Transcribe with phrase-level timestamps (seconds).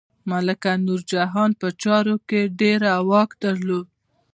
[0.29, 3.87] ملکه نورجهان په چارو کې ډیر واک درلود.